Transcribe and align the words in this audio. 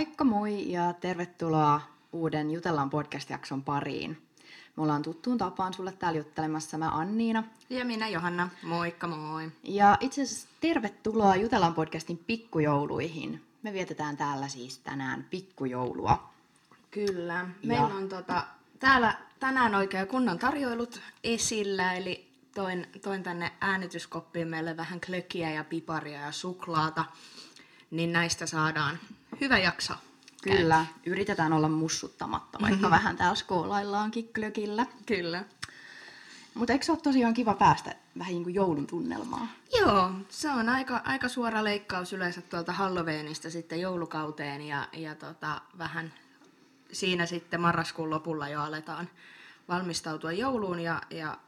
Moikka 0.00 0.24
moi 0.24 0.72
ja 0.72 0.92
tervetuloa 0.92 1.80
uuden 2.12 2.50
Jutellaan 2.50 2.90
podcast-jakson 2.90 3.62
pariin. 3.62 4.22
Me 4.76 4.82
ollaan 4.82 5.02
tuttuun 5.02 5.38
tapaan 5.38 5.74
sulle 5.74 5.92
täällä 5.92 6.18
juttelemassa 6.18 6.78
mä 6.78 6.88
Anniina. 6.88 7.44
Ja 7.70 7.84
minä 7.84 8.08
Johanna. 8.08 8.48
Moikka 8.62 9.06
moi. 9.06 9.52
Ja 9.62 9.96
itse 10.00 10.22
asiassa 10.22 10.48
tervetuloa 10.60 11.36
Jutellaan 11.36 11.74
podcastin 11.74 12.18
pikkujouluihin. 12.18 13.42
Me 13.62 13.72
vietetään 13.72 14.16
täällä 14.16 14.48
siis 14.48 14.78
tänään 14.78 15.26
pikkujoulua. 15.30 16.30
Kyllä. 16.90 17.48
Meillä 17.64 17.94
on 17.94 18.08
tota, 18.08 18.44
täällä 18.78 19.18
tänään 19.40 19.74
oikein 19.74 20.08
kunnon 20.08 20.38
tarjoilut 20.38 21.00
esillä, 21.24 21.94
eli 21.94 22.28
toin, 22.54 22.86
toin 23.02 23.22
tänne 23.22 23.52
äänityskoppiin 23.60 24.48
meille 24.48 24.76
vähän 24.76 25.00
klökiä 25.00 25.50
ja 25.50 25.64
piparia 25.64 26.20
ja 26.20 26.32
suklaata, 26.32 27.04
niin 27.90 28.12
näistä 28.12 28.46
saadaan 28.46 28.98
hyvä 29.40 29.58
jakso. 29.58 29.94
Kyllä, 30.42 30.86
yritetään 31.06 31.52
olla 31.52 31.68
mussuttamatta, 31.68 32.58
vaikka 32.60 32.76
mm-hmm. 32.76 32.90
vähän 32.90 33.16
täällä 33.16 33.34
skoolaillaankin 33.34 34.30
klökillä. 34.34 34.86
Kyllä. 35.06 35.44
Mutta 36.54 36.72
eikö 36.72 36.84
se 36.84 36.92
ole 36.92 37.00
tosiaan 37.00 37.34
kiva 37.34 37.54
päästä 37.54 37.94
vähän 38.18 38.32
niin 38.32 38.42
kuin 38.42 38.54
joulun 38.54 38.86
tunnelmaa? 38.86 39.48
Joo, 39.80 40.10
se 40.28 40.50
on 40.50 40.68
aika, 40.68 41.00
aika 41.04 41.28
suora 41.28 41.64
leikkaus 41.64 42.12
yleensä 42.12 42.42
tuolta 42.42 42.72
Halloweenista 42.72 43.50
sitten 43.50 43.80
joulukauteen 43.80 44.62
ja, 44.62 44.88
ja 44.92 45.14
tota, 45.14 45.60
vähän 45.78 46.12
siinä 46.92 47.26
sitten 47.26 47.60
marraskuun 47.60 48.10
lopulla 48.10 48.48
jo 48.48 48.62
aletaan 48.62 49.08
valmistautua 49.68 50.32
jouluun 50.32 50.80
ja, 50.80 51.02
ja 51.10 51.38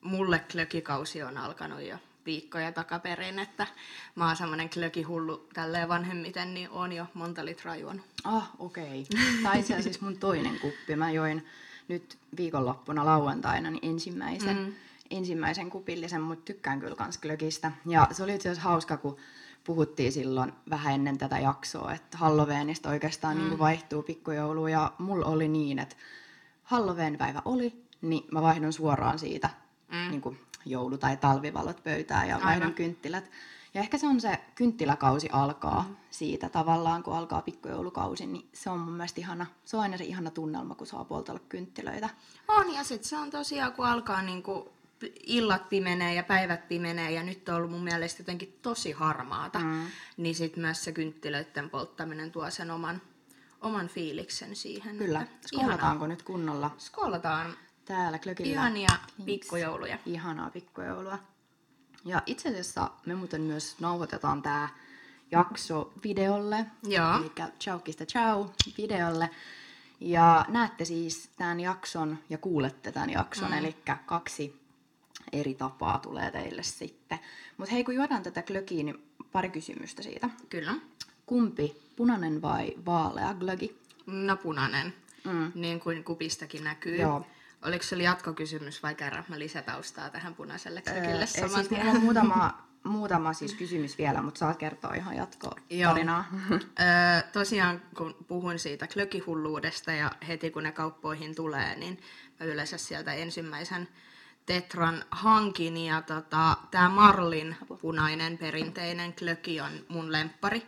mulle 0.00 0.38
klökikausi 0.52 1.22
on 1.22 1.38
alkanut 1.38 1.82
jo 1.82 1.98
viikkoja 2.26 2.72
takaperin, 2.72 3.38
että 3.38 3.66
mä 4.14 4.26
oon 4.26 4.36
semmonen 4.36 4.70
klökihullu 4.70 5.48
tälleen 5.54 5.88
vanhemmiten, 5.88 6.54
niin 6.54 6.70
on 6.70 6.92
jo 6.92 7.06
monta 7.14 7.44
litraa 7.44 7.76
juonut. 7.76 8.06
Ah, 8.24 8.50
okei. 8.58 9.06
Okay. 9.12 9.42
Tai 9.42 9.60
itse 9.60 9.74
asiassa 9.74 10.04
mun 10.04 10.18
toinen 10.18 10.60
kuppi. 10.60 10.96
Mä 10.96 11.10
join 11.10 11.46
nyt 11.88 12.18
viikonloppuna 12.36 13.06
lauantaina 13.06 13.70
niin 13.70 13.94
ensimmäisen, 13.94 14.56
mm. 14.56 14.72
ensimmäisen 15.10 15.70
kupillisen, 15.70 16.20
mutta 16.20 16.44
tykkään 16.44 16.80
kyllä 16.80 16.96
kans 16.96 17.18
klökistä. 17.18 17.72
Ja 17.86 18.08
se 18.12 18.22
oli 18.22 18.34
itse 18.34 18.48
asiassa 18.48 18.68
hauska, 18.68 18.96
kun 18.96 19.16
puhuttiin 19.64 20.12
silloin 20.12 20.52
vähän 20.70 20.94
ennen 20.94 21.18
tätä 21.18 21.38
jaksoa, 21.38 21.94
että 21.94 22.18
Halloweenista 22.18 22.88
oikeastaan 22.88 23.36
mm. 23.36 23.44
niin 23.44 23.58
vaihtuu 23.58 24.02
pikkujoulu. 24.02 24.66
Ja 24.66 24.92
mulla 24.98 25.26
oli 25.26 25.48
niin, 25.48 25.78
että 25.78 25.96
Halloween-päivä 26.62 27.42
oli, 27.44 27.84
niin 28.00 28.24
mä 28.32 28.42
vaihdon 28.42 28.72
suoraan 28.72 29.18
siitä 29.18 29.50
mm. 29.88 30.10
niin 30.10 30.20
kuin 30.20 30.40
joulu- 30.64 30.98
tai 30.98 31.16
talvivalot 31.16 31.84
pöytään 31.84 32.28
ja 32.28 32.40
vaihdon 32.44 32.74
kynttilät. 32.74 33.30
Ja 33.74 33.80
ehkä 33.80 33.98
se 33.98 34.06
on 34.06 34.20
se 34.20 34.38
kynttiläkausi 34.54 35.28
alkaa 35.32 35.82
mm. 35.88 35.96
siitä 36.10 36.48
tavallaan, 36.48 37.02
kun 37.02 37.16
alkaa 37.16 37.42
pikkujoulukausi, 37.42 38.26
niin 38.26 38.48
se 38.52 38.70
on 38.70 38.78
mun 38.78 38.94
mielestä 38.94 39.20
ihana, 39.20 39.46
se 39.64 39.76
on 39.76 39.82
aina 39.82 39.96
se 39.96 40.04
ihana 40.04 40.30
tunnelma, 40.30 40.74
kun 40.74 40.86
saa 40.86 41.04
poltella 41.04 41.40
kynttilöitä. 41.48 42.08
On, 42.48 42.74
ja 42.74 42.84
sitten 42.84 43.08
se 43.08 43.16
on 43.16 43.30
tosiaan, 43.30 43.72
kun 43.72 43.86
alkaa 43.86 44.22
niinku 44.22 44.72
illat 45.26 45.68
pimenee 45.68 46.14
ja 46.14 46.22
päivät 46.22 46.68
pimenee, 46.68 47.10
ja 47.10 47.22
nyt 47.22 47.48
on 47.48 47.54
ollut 47.54 47.70
mun 47.70 47.84
mielestä 47.84 48.20
jotenkin 48.20 48.58
tosi 48.62 48.92
harmaata, 48.92 49.58
mm. 49.58 49.86
niin 50.16 50.34
sitten 50.34 50.62
myös 50.62 50.84
se 50.84 50.92
kynttilöiden 50.92 51.70
polttaminen 51.70 52.32
tuo 52.32 52.50
sen 52.50 52.70
oman, 52.70 53.02
oman 53.60 53.88
fiiliksen 53.88 54.56
siihen. 54.56 54.96
Kyllä. 54.96 55.26
Skoolataanko 55.46 56.06
nyt 56.06 56.22
kunnolla? 56.22 56.70
Skoolataan. 56.78 57.54
Täällä 57.90 58.18
klökillä. 58.18 58.52
Ihania 58.52 58.88
pikkujouluja. 59.24 59.98
Ihanaa 60.06 60.50
pikkujoulua. 60.50 61.18
Ja 62.04 62.22
itse 62.26 62.48
asiassa 62.48 62.90
me 63.06 63.14
muuten 63.14 63.40
myös 63.40 63.76
nauhoitetaan 63.80 64.42
tämä 64.42 64.68
jakso 65.30 65.92
videolle. 66.04 66.66
Joo. 66.82 67.16
Eli 67.18 67.32
Chaukista 67.60 68.06
Ciao 68.06 68.52
videolle. 68.78 69.30
Ja 70.00 70.44
näette 70.48 70.84
siis 70.84 71.30
tämän 71.36 71.60
jakson 71.60 72.18
ja 72.28 72.38
kuulette 72.38 72.92
tämän 72.92 73.10
jakson, 73.10 73.50
mm. 73.50 73.58
eli 73.58 73.76
kaksi 74.06 74.60
eri 75.32 75.54
tapaa 75.54 75.98
tulee 75.98 76.30
teille 76.30 76.62
sitten. 76.62 77.18
Mutta 77.56 77.72
hei, 77.74 77.84
kun 77.84 77.94
juodaan 77.94 78.22
tätä 78.22 78.42
glögiä, 78.42 78.82
niin 78.82 79.02
pari 79.32 79.48
kysymystä 79.50 80.02
siitä. 80.02 80.30
Kyllä. 80.48 80.74
Kumpi, 81.26 81.76
punainen 81.96 82.42
vai 82.42 82.74
vaalea 82.86 83.34
glögi? 83.34 83.78
No 84.06 84.36
punainen, 84.36 84.94
mm. 85.24 85.52
niin 85.54 85.80
kuin 85.80 86.04
kupistakin 86.04 86.64
näkyy. 86.64 86.96
Joo. 86.96 87.26
Oliko 87.62 87.84
se 87.84 87.96
jatkokysymys 87.96 88.82
vai 88.82 88.94
kerran 88.94 89.24
mä 89.28 89.38
lisätaustaa 89.38 90.10
tähän 90.10 90.34
punaiselle 90.34 90.82
klökille 90.82 91.20
öö, 91.20 91.26
saman 91.26 91.50
siis 91.50 91.70
mulla 91.70 91.90
on 91.90 92.00
muutama, 92.00 92.68
muutama 92.84 93.32
siis 93.32 93.54
kysymys 93.54 93.98
vielä, 93.98 94.22
mutta 94.22 94.38
saat 94.38 94.56
kertoa 94.56 94.94
ihan 94.94 95.16
jatkotarinaa. 95.16 96.24
öö, 96.50 96.58
tosiaan 97.32 97.82
kun 97.96 98.16
puhuin 98.28 98.58
siitä 98.58 98.86
klökihulluudesta 98.86 99.92
ja 99.92 100.10
heti 100.28 100.50
kun 100.50 100.62
ne 100.62 100.72
kauppoihin 100.72 101.34
tulee, 101.34 101.76
niin 101.76 102.00
mä 102.40 102.46
yleensä 102.46 102.78
sieltä 102.78 103.12
ensimmäisen 103.12 103.88
Tetran 104.46 105.04
hankin 105.10 105.76
ja 105.76 106.02
tota, 106.02 106.56
tämä 106.70 106.88
Marlin 106.88 107.56
punainen 107.80 108.38
perinteinen 108.38 109.12
klöki 109.12 109.60
on 109.60 109.72
mun 109.88 110.12
lemppari, 110.12 110.66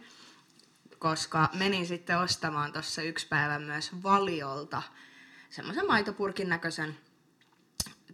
koska 0.99 1.49
menin 1.53 1.87
sitten 1.87 2.19
ostamaan 2.19 2.73
tuossa 2.73 3.03
yksi 3.03 3.29
päivä 3.29 3.59
myös 3.59 4.03
Valiolta 4.03 4.83
semmoisen 5.53 5.87
maitopurkin 5.87 6.49
näköisen 6.49 6.99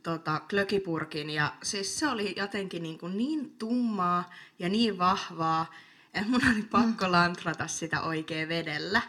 tota, 0.02 0.40
klökipurkin 0.50 1.30
ja 1.30 1.52
siis 1.62 1.98
se 1.98 2.08
oli 2.08 2.34
jotenkin 2.36 2.82
niin, 2.82 2.98
kuin 2.98 3.16
niin 3.18 3.50
tummaa 3.58 4.30
ja 4.58 4.68
niin 4.68 4.98
vahvaa, 4.98 5.74
että 6.14 6.30
mun 6.30 6.40
oli 6.52 6.62
pakko 6.62 7.04
mm. 7.04 7.12
lantrata 7.12 7.66
sitä 7.66 8.00
oikein 8.00 8.48
vedellä. 8.48 9.02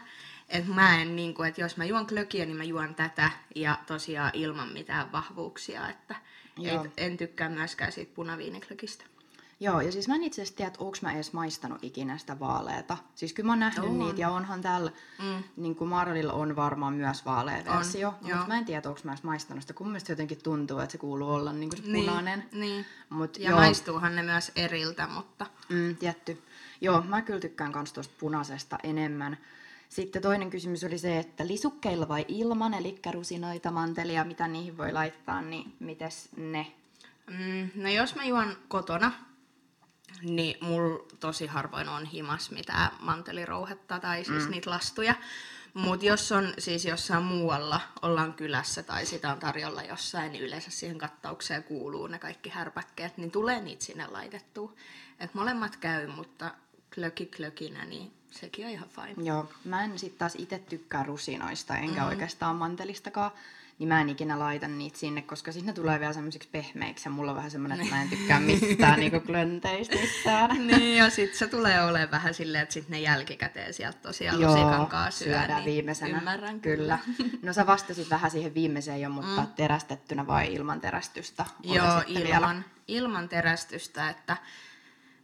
että 0.48 0.72
mä 0.72 1.02
en, 1.02 1.16
niin 1.16 1.34
kuin, 1.34 1.48
että 1.48 1.60
jos 1.60 1.76
mä 1.76 1.84
juon 1.84 2.06
klökiä, 2.06 2.46
niin 2.46 2.56
mä 2.56 2.64
juon 2.64 2.94
tätä 2.94 3.30
ja 3.54 3.78
tosiaan 3.86 4.30
ilman 4.34 4.68
mitään 4.68 5.12
vahvuuksia, 5.12 5.88
että 5.88 6.14
ei, 6.58 6.78
en 6.96 7.16
tykkää 7.16 7.48
myöskään 7.48 7.92
siitä 7.92 8.14
punaviiniklökistä. 8.14 9.04
Joo, 9.62 9.80
ja 9.80 9.92
siis 9.92 10.08
mä 10.08 10.14
en 10.14 10.22
itse 10.22 10.42
asiassa 10.42 10.56
tiedä, 10.56 10.68
että 10.68 10.84
onko 10.84 10.96
mä 11.02 11.12
edes 11.12 11.32
maistanut 11.32 11.84
ikinä 11.84 12.18
sitä 12.18 12.40
vaaleeta. 12.40 12.96
Siis 13.14 13.32
kyllä 13.32 13.46
mä 13.46 13.52
oon 13.52 13.60
nähnyt 13.60 13.84
on. 13.84 13.98
niitä, 13.98 14.20
ja 14.20 14.30
onhan 14.30 14.60
täällä, 14.60 14.90
mm. 15.18 15.42
niin 15.56 15.76
kuin 15.76 15.88
Marlilla 15.88 16.32
on 16.32 16.56
varmaan 16.56 16.94
myös 16.94 17.24
vaalea 17.24 17.64
versio, 17.64 18.14
mutta 18.20 18.44
mä 18.48 18.58
en 18.58 18.64
tiedä, 18.64 18.88
onko 18.88 19.00
mä 19.04 19.12
edes 19.12 19.22
maistanut 19.22 19.62
sitä, 19.62 19.72
kun 19.72 19.86
mun 19.86 19.92
mielestä 19.92 20.12
jotenkin 20.12 20.42
tuntuu, 20.42 20.78
että 20.78 20.92
se 20.92 20.98
kuuluu 20.98 21.30
olla 21.30 21.52
niin 21.52 21.70
kuin 21.70 21.82
se 21.82 21.92
niin, 21.92 22.04
punainen. 22.04 22.44
Niin, 22.52 22.86
Mut, 23.10 23.38
ja 23.38 23.50
joo. 23.50 23.58
maistuuhan 23.58 24.16
ne 24.16 24.22
myös 24.22 24.52
eriltä, 24.56 25.06
mutta... 25.06 25.46
Mm, 25.68 25.96
tietty. 25.96 26.42
Joo, 26.80 27.02
mä 27.02 27.22
kyllä 27.22 27.40
tykkään 27.40 27.72
kans 27.72 27.92
tuosta 27.92 28.14
punaisesta 28.20 28.78
enemmän. 28.82 29.38
Sitten 29.88 30.22
toinen 30.22 30.50
kysymys 30.50 30.84
oli 30.84 30.98
se, 30.98 31.18
että 31.18 31.46
lisukkeilla 31.46 32.08
vai 32.08 32.24
ilman, 32.28 32.74
eli 32.74 33.00
rusinoita, 33.12 33.70
mantelia, 33.70 34.24
mitä 34.24 34.48
niihin 34.48 34.78
voi 34.78 34.92
laittaa, 34.92 35.42
niin 35.42 35.72
mites 35.80 36.28
ne? 36.36 36.66
Mm, 37.30 37.82
no 37.82 37.88
jos 37.88 38.14
mä 38.14 38.24
juon 38.24 38.56
kotona, 38.68 39.12
niin 40.22 40.56
mulla 40.60 41.04
tosi 41.20 41.46
harvoin 41.46 41.88
on 41.88 42.04
himas 42.04 42.50
mitään 42.50 42.90
mantelirouhetta 43.00 43.98
tai 44.00 44.24
siis 44.24 44.44
mm. 44.44 44.50
niitä 44.50 44.70
lastuja. 44.70 45.14
Mutta 45.74 46.06
jos 46.06 46.32
on 46.32 46.54
siis 46.58 46.84
jossain 46.84 47.22
muualla, 47.22 47.80
ollaan 48.02 48.32
kylässä 48.32 48.82
tai 48.82 49.06
sitä 49.06 49.32
on 49.32 49.38
tarjolla 49.38 49.82
jossain, 49.82 50.32
niin 50.32 50.44
yleensä 50.44 50.70
siihen 50.70 50.98
kattaukseen 50.98 51.64
kuuluu 51.64 52.06
ne 52.06 52.18
kaikki 52.18 52.50
härpäkkeet, 52.50 53.16
niin 53.16 53.30
tulee 53.30 53.60
niitä 53.60 53.84
sinne 53.84 54.06
laitettua. 54.06 54.72
Et 55.20 55.34
molemmat 55.34 55.76
käy, 55.76 56.06
mutta 56.06 56.54
klöki 56.94 57.26
klökinä, 57.26 57.84
niin 57.84 58.12
sekin 58.30 58.64
on 58.64 58.70
ihan 58.70 58.88
fine. 58.88 59.28
Joo, 59.28 59.52
mä 59.64 59.84
en 59.84 59.98
sitten 59.98 60.18
taas 60.18 60.34
itse 60.34 60.58
tykkää 60.58 61.02
rusinoista, 61.02 61.76
enkä 61.76 62.00
mm. 62.00 62.08
oikeastaan 62.08 62.56
mantelistakaan 62.56 63.30
niin 63.80 63.88
mä 63.88 64.00
en 64.00 64.08
ikinä 64.08 64.38
laita 64.38 64.68
niitä 64.68 64.98
sinne, 64.98 65.22
koska 65.22 65.52
sitten 65.52 65.66
ne 65.66 65.72
tulee 65.72 66.00
vielä 66.00 66.12
semmoisiksi 66.12 66.48
pehmeiksi 66.52 67.08
ja 67.08 67.12
mulla 67.12 67.30
on 67.30 67.36
vähän 67.36 67.50
semmoinen, 67.50 67.80
että 67.80 67.94
mä 67.94 68.02
en 68.02 68.08
tykkää 68.08 68.40
mistään 68.50 69.00
niinku 69.00 69.20
klönteistä 69.20 69.96
mistään. 69.96 70.50
niin 70.66 70.96
ja 70.96 71.10
sitten 71.10 71.38
se 71.38 71.46
tulee 71.46 71.84
olemaan 71.84 72.10
vähän 72.10 72.34
silleen, 72.34 72.62
että 72.62 72.72
sitten 72.72 72.92
ne 72.92 73.00
jälkikäteen 73.00 73.74
sieltä 73.74 73.98
tosiaan 74.02 74.40
Joo, 74.40 74.52
lusikan 74.52 74.86
kanssa 74.86 75.24
syö, 75.24 75.34
syödään 75.34 75.64
niin 75.64 75.74
viimeisenä. 75.74 76.18
Ymmärrän 76.18 76.60
kyllä. 76.60 76.98
No 77.42 77.52
sä 77.52 77.66
vastasit 77.66 78.10
vähän 78.10 78.30
siihen 78.30 78.54
viimeiseen 78.54 79.00
jo, 79.00 79.10
mutta 79.10 79.40
mm. 79.40 79.46
terästettynä 79.56 80.26
vai 80.26 80.54
ilman 80.54 80.80
terästystä? 80.80 81.46
Joo, 81.62 82.02
ilman, 82.06 82.64
ilman 82.88 83.28
terästystä, 83.28 84.10
että 84.10 84.36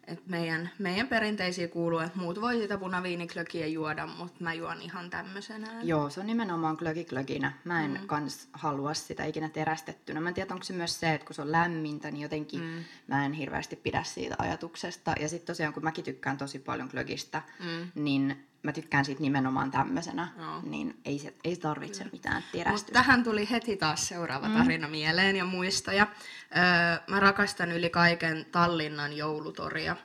et 0.06 0.26
meidän, 0.26 0.70
meidän 0.78 1.08
perinteisiä 1.08 1.68
kuuluu, 1.68 1.98
että 1.98 2.18
muut 2.18 2.40
voi 2.40 2.58
sitä 2.58 2.78
punaviiniklökiä 2.78 3.66
juoda, 3.66 4.06
mutta 4.06 4.44
mä 4.44 4.54
juon 4.54 4.82
ihan 4.82 5.10
tämmöisenä. 5.10 5.68
Joo, 5.82 6.10
se 6.10 6.20
on 6.20 6.26
nimenomaan 6.26 6.76
klökiklökinä. 6.76 7.52
Mä 7.64 7.84
en 7.84 7.90
mm. 8.00 8.06
kans 8.06 8.48
halua 8.52 8.94
sitä 8.94 9.24
ikinä 9.24 9.48
terästettynä. 9.48 10.20
Mä 10.20 10.28
en 10.28 10.34
tiedä, 10.34 10.54
onko 10.54 10.64
se 10.64 10.72
myös 10.72 11.00
se, 11.00 11.14
että 11.14 11.26
kun 11.26 11.34
se 11.34 11.42
on 11.42 11.52
lämmintä, 11.52 12.10
niin 12.10 12.22
jotenkin 12.22 12.60
mm. 12.60 12.84
mä 13.06 13.26
en 13.26 13.32
hirveästi 13.32 13.76
pidä 13.76 14.02
siitä 14.02 14.34
ajatuksesta. 14.38 15.12
Ja 15.20 15.28
sitten 15.28 15.46
tosiaan, 15.46 15.74
kun 15.74 15.84
mäkin 15.84 16.04
tykkään 16.04 16.38
tosi 16.38 16.58
paljon 16.58 16.88
klökistä, 16.88 17.42
mm. 17.60 17.88
niin 17.94 18.46
mä 18.66 18.72
tykkään 18.72 19.04
siitä 19.04 19.22
nimenomaan 19.22 19.70
tämmöisenä, 19.70 20.28
no. 20.36 20.62
niin 20.62 20.96
ei, 21.04 21.18
se, 21.18 21.34
ei 21.44 21.56
tarvitse 21.56 22.04
mm. 22.04 22.10
mitään 22.12 22.44
terästystä. 22.52 22.88
Mut 22.88 22.92
tähän 22.92 23.24
tuli 23.24 23.50
heti 23.50 23.76
taas 23.76 24.08
seuraava 24.08 24.48
mm. 24.48 24.54
tarina 24.54 24.86
mm. 24.86 24.90
mieleen 24.90 25.36
ja 25.36 25.44
muistoja. 25.44 26.06
Mä 27.06 27.20
rakastan 27.20 27.72
yli 27.72 27.90
kaiken 27.90 28.46
Tallinnan 28.52 29.12
joulutoria. 29.12 29.96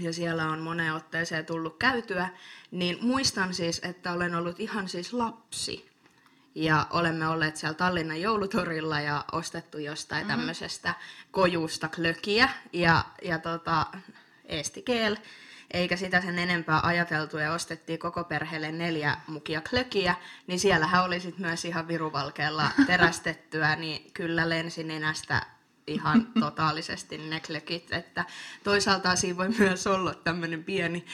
ja 0.00 0.12
siellä 0.12 0.48
on 0.48 0.60
moneen 0.60 0.94
otteeseen 0.94 1.46
tullut 1.46 1.76
käytyä, 1.78 2.28
niin 2.70 2.98
muistan 3.00 3.54
siis, 3.54 3.80
että 3.84 4.12
olen 4.12 4.34
ollut 4.34 4.60
ihan 4.60 4.88
siis 4.88 5.12
lapsi. 5.12 5.90
Ja 6.54 6.86
olemme 6.90 7.28
olleet 7.28 7.56
siellä 7.56 7.74
Tallinnan 7.74 8.20
joulutorilla 8.20 9.00
ja 9.00 9.24
ostettu 9.32 9.78
jostain 9.78 10.26
mm-hmm. 10.26 10.38
tämmöisestä 10.38 10.94
kojusta 11.30 11.88
klökiä 11.88 12.48
ja, 12.72 13.04
ja 13.22 13.38
tota, 13.38 13.86
estikeel. 14.44 15.16
Eikä 15.70 15.96
sitä 15.96 16.20
sen 16.20 16.38
enempää 16.38 16.80
ajateltu 16.82 17.38
ja 17.38 17.52
ostettiin 17.52 17.98
koko 17.98 18.24
perheelle 18.24 18.72
neljä 18.72 19.16
mukia 19.26 19.62
klökiä, 19.70 20.14
niin 20.46 20.60
siellähän 20.60 21.04
oli 21.04 21.20
sit 21.20 21.38
myös 21.38 21.64
ihan 21.64 21.88
viruvalkealla 21.88 22.70
terästettyä, 22.86 23.76
niin 23.76 24.10
kyllä 24.12 24.48
lensi 24.48 24.84
nenästä 24.84 25.53
ihan 25.86 26.26
totaalisesti 26.40 27.18
ne 27.18 27.40
klökit. 27.40 27.92
Että 27.92 28.24
toisaalta 28.64 29.16
siinä 29.16 29.36
voi 29.36 29.48
myös 29.48 29.86
olla 29.86 30.14
tämmöinen 30.14 30.64
pieni 30.64 31.04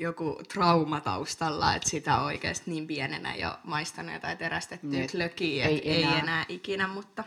joku 0.00 0.40
trauma 0.52 1.00
taustalla, 1.00 1.74
että 1.74 1.90
sitä 1.90 2.20
oikeasti 2.20 2.70
niin 2.70 2.86
pienenä 2.86 3.34
jo 3.34 3.58
maistanut 3.64 4.14
jotain 4.14 4.38
terästettyä 4.38 4.90
niin, 4.90 5.10
klökiä, 5.10 5.66
ei, 5.66 5.90
ei 5.90 6.02
enää. 6.02 6.18
enää 6.18 6.44
ikinä, 6.48 6.88
mutta 6.88 7.24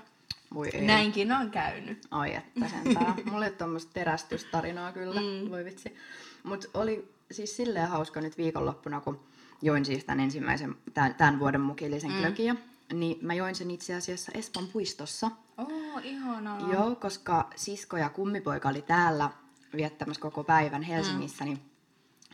voi 0.53 0.69
ei. 0.73 0.81
näinkin 0.81 1.31
on 1.31 1.51
käynyt. 1.51 2.07
Ai 2.11 2.35
että 2.35 2.69
sentään. 2.69 3.15
Mulla 3.31 3.45
ei 3.45 3.51
tuommoista 3.51 3.93
terästystarinaa 3.93 4.91
kyllä, 4.91 5.21
mm. 5.21 5.49
voi 5.49 5.65
vitsi. 5.65 5.95
Mutta 6.43 6.67
oli 6.73 7.11
siis 7.31 7.57
silleen 7.57 7.89
hauska 7.89 8.21
nyt 8.21 8.37
viikonloppuna, 8.37 9.01
kun 9.01 9.19
join 9.61 9.85
siis 9.85 10.05
tämän 10.05 10.19
ensimmäisen, 10.19 10.75
tämän, 10.93 11.15
tämän 11.15 11.39
vuoden 11.39 11.61
mukillisen 11.61 12.11
mm. 12.11 12.17
klökiä, 12.17 12.55
niin 12.93 13.17
mä 13.21 13.33
join 13.33 13.55
sen 13.55 13.71
itse 13.71 13.95
asiassa 13.95 14.31
Espan 14.35 14.67
puistossa. 14.67 15.31
Oh, 15.57 16.01
ihanaa. 16.03 16.73
Joo, 16.73 16.95
koska 16.95 17.49
sisko 17.55 17.97
ja 17.97 18.09
kummipoika 18.09 18.69
oli 18.69 18.81
täällä 18.81 19.29
viettämässä 19.75 20.21
koko 20.21 20.43
päivän 20.43 20.81
Helsingissä, 20.81 21.43
mm. 21.43 21.49
niin 21.49 21.69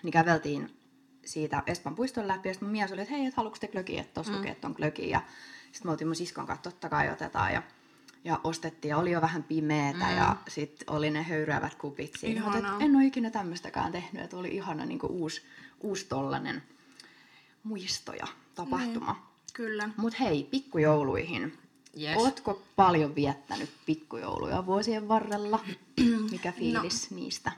niin 0.03 0.11
käveltiin 0.11 0.77
siitä 1.25 1.63
Espan 1.67 1.95
puiston 1.95 2.27
läpi, 2.27 2.49
ja 2.49 2.53
sitten 2.53 2.67
mun 2.67 2.71
mies 2.71 2.91
oli, 2.91 3.01
että 3.01 3.13
hei, 3.13 3.25
et 3.25 3.33
haluatko 3.33 3.59
te 3.59 3.67
klökiä, 3.67 4.01
että 4.01 4.13
tossa 4.13 4.31
mm. 4.31 4.45
että 4.45 4.67
on 4.67 4.75
klökiä, 4.75 5.07
ja 5.07 5.21
sitten 5.71 5.87
me 5.87 5.91
oltiin 5.91 6.07
mun 6.07 6.15
siskon 6.15 6.45
kanssa, 6.45 6.63
totta 6.63 6.89
kai 6.89 7.09
otetaan, 7.09 7.53
ja, 7.53 7.63
ja 8.23 8.39
ostettiin, 8.43 8.89
ja 8.89 8.97
oli 8.97 9.11
jo 9.11 9.21
vähän 9.21 9.43
pimeetä, 9.43 10.05
mm. 10.05 10.17
ja 10.17 10.35
sitten 10.47 10.89
oli 10.89 11.11
ne 11.11 11.23
höyryävät 11.23 11.75
kupit 11.75 12.11
siinä, 12.19 12.41
mutta 12.41 12.77
en 12.79 12.95
ole 12.95 13.05
ikinä 13.05 13.29
tämmöistäkään 13.29 13.91
tehnyt, 13.91 14.23
että 14.23 14.37
oli 14.37 14.55
ihana 14.55 14.85
niin 14.85 14.99
uusi, 15.09 15.41
uusi 15.81 16.05
tollanen 16.05 16.63
muisto 17.63 18.13
ja 18.13 18.27
tapahtuma. 18.55 19.13
Mm. 19.13 19.34
Kyllä. 19.55 19.89
Mutta 19.97 20.17
hei, 20.19 20.43
pikkujouluihin. 20.43 21.57
Yes. 22.01 22.17
Ootko 22.17 22.63
paljon 22.75 23.15
viettänyt 23.15 23.69
pikkujouluja 23.85 24.65
vuosien 24.65 25.07
varrella? 25.07 25.59
Mikä 26.31 26.49
no. 26.49 26.55
fiilis 26.57 27.11
no. 27.11 27.15
niistä? 27.15 27.51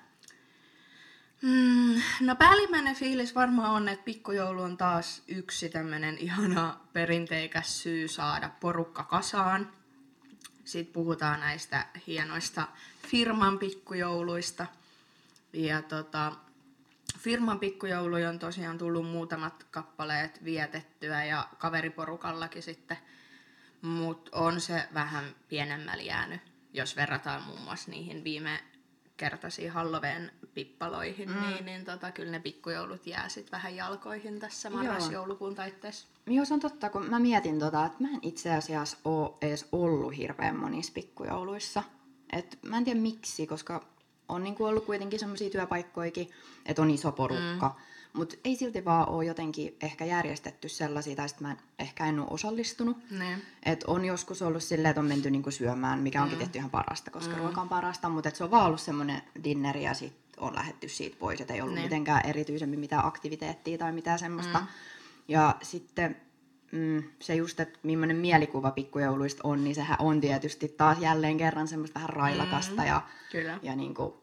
Mm, 1.42 2.02
no 2.22 2.36
päällimmäinen 2.36 2.96
fiilis 2.96 3.36
varmaan 3.36 3.72
on, 3.72 3.90
että 3.90 4.06
pikkujoulu 4.06 4.62
on 4.62 4.78
taas 4.78 5.24
yksi 5.28 5.70
tämmöinen 5.70 6.18
ihana 6.18 6.78
perinteikäs 6.94 7.84
syy 7.84 8.08
saada 8.08 8.50
porukka 8.60 9.04
kasaan. 9.04 9.72
Sitten 10.66 10.94
puhutaan 10.94 11.40
näistä 11.40 11.86
hienoista 12.08 12.68
firman 13.08 13.60
pikkujouluista. 13.60 14.66
Ja 15.54 15.82
tota, 15.82 16.32
firman 17.28 17.60
pikkujouluja 17.60 18.30
on 18.30 18.40
tosiaan 18.40 18.78
tullut 18.78 19.06
muutamat 19.06 19.66
kappaleet 19.72 20.44
vietettyä 20.44 21.26
ja 21.26 21.48
kaveriporukallakin 21.58 22.64
sitten. 22.64 22.98
Mutta 23.82 24.38
on 24.38 24.62
se 24.62 24.84
vähän 24.94 25.26
pienemmällä 25.50 26.04
jäänyt, 26.04 26.42
jos 26.74 26.96
verrataan 26.96 27.44
muun 27.44 27.62
muassa 27.62 27.92
niihin 27.92 28.24
viime 28.24 28.60
kertaisiin 29.18 29.72
Halloween 29.72 30.32
pippaloihin, 30.54 31.30
mm. 31.30 31.42
niin, 31.42 31.66
niin 31.66 31.86
tota, 31.86 32.12
kyllä 32.12 32.32
ne 32.32 32.40
pikkujoulut 32.40 33.08
jää 33.08 33.30
sitten 33.30 33.52
vähän 33.52 33.76
jalkoihin 33.76 34.40
tässä 34.40 34.70
marras-joulukuun 34.70 35.56
taitteessa. 35.56 36.08
Joo, 36.28 36.46
se 36.46 36.54
on 36.54 36.60
totta, 36.60 36.90
kun 36.90 37.10
mä 37.10 37.20
mietin, 37.20 37.60
tota, 37.60 37.86
että 37.86 38.04
mä 38.04 38.10
en 38.10 38.20
itse 38.22 38.54
asiassa 38.54 38.98
ole 39.06 39.34
edes 39.42 39.68
ollut 39.72 40.18
hirveän 40.18 40.56
monissa 40.56 40.94
pikkujouluissa. 40.94 41.84
Et 42.34 42.60
mä 42.62 42.78
en 42.78 42.84
tiedä 42.84 43.00
miksi, 43.00 43.48
koska 43.48 43.97
on 44.30 44.44
niinku 44.44 44.66
ollut 44.66 44.86
kuitenkin 44.86 45.20
semmoisia 45.20 45.50
työpaikkoikin, 45.50 46.30
että 46.66 46.82
on 46.82 46.90
iso 46.90 47.12
porukka. 47.12 47.68
Mm 47.68 47.98
mutta 48.18 48.36
ei 48.44 48.56
silti 48.56 48.86
vaan 48.86 49.10
ole 49.10 49.26
jotenkin 49.26 49.76
ehkä 49.82 50.06
järjestetty 50.06 50.70
sellaisia, 50.70 51.16
tai 51.16 51.30
sitten 51.30 51.48
mä 51.48 51.56
ehkä 51.80 52.06
en 52.06 52.20
ole 52.20 52.28
osallistunut. 52.32 52.98
Et 53.64 53.84
on 53.84 54.06
joskus 54.06 54.42
ollut 54.42 54.64
silleen, 54.64 54.90
että 54.90 55.02
on 55.02 55.08
menty 55.08 55.32
niinku 55.32 55.52
syömään, 55.52 56.00
mikä 56.00 56.22
onkin 56.22 56.38
mm. 56.38 56.40
tehty 56.40 56.58
ihan 56.58 56.70
parasta, 56.70 57.12
koska 57.12 57.36
mm. 57.36 57.40
ruoka 57.40 57.62
on 57.62 57.70
parasta, 57.70 58.10
mutta 58.10 58.32
se 58.34 58.44
on 58.44 58.52
vaan 58.52 58.66
ollut 58.66 58.82
semmoinen 58.82 59.22
dinneri 59.44 59.84
ja 59.84 59.94
sitten 59.94 60.44
on 60.44 60.56
lähetty 60.56 60.90
siitä 60.90 61.18
pois, 61.20 61.42
että 61.42 61.54
ei 61.54 61.62
ollut 61.62 61.76
ne. 61.76 61.82
mitenkään 61.82 62.26
erityisemmin 62.26 62.80
mitään 62.80 63.06
aktiviteettia 63.06 63.78
tai 63.78 63.92
mitään 63.92 64.20
semmoista. 64.20 64.60
Mm. 64.60 64.68
Ja 65.28 65.56
sitten 65.62 66.18
mm, 66.72 67.04
se 67.20 67.36
just, 67.36 67.60
että 67.60 67.80
millainen 67.84 68.18
mielikuva 68.18 68.72
pikkujouluista 68.72 69.42
on, 69.44 69.64
niin 69.64 69.76
sehän 69.76 69.98
on 70.00 70.22
tietysti 70.22 70.68
taas 70.68 71.00
jälleen 71.00 71.38
kerran 71.38 71.68
semmoista 71.68 72.00
vähän 72.00 72.10
railakasta 72.10 72.82
mm. 72.82 72.88
ja, 72.88 73.02
Kyllä. 73.32 73.60
ja 73.64 73.76
niin 73.76 73.94
kuin, 73.94 74.14